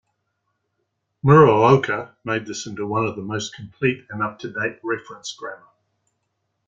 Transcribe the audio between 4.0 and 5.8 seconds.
and up-to-date reference grammar.